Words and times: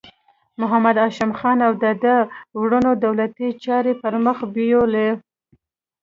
محمد 0.61 0.95
هاشم 1.03 1.31
خان 1.39 1.57
او 1.67 1.73
د 1.83 1.85
ده 2.03 2.15
وروڼو 2.61 2.91
دولتي 3.05 3.47
چارې 3.63 3.93
پر 4.01 4.13
مخ 4.25 4.37
بیولې. 4.53 5.09